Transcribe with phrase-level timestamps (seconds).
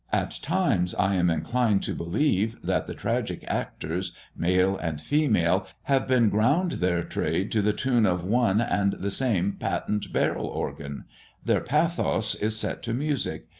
[0.11, 6.07] At times I am inclined to believe, that the tragic actors, male and female, have
[6.07, 11.05] been ground their trade to the tune of one and the same patent barrel organ.
[11.45, 13.45] Their pathos is set to music.